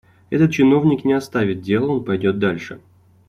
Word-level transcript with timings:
Этот 0.31 0.51
чиновник 0.53 1.05
не 1.05 1.13
оставит 1.13 1.61
дела, 1.61 1.91
он 1.93 2.03
пойдет 2.03 2.39
дальше. 2.39 2.81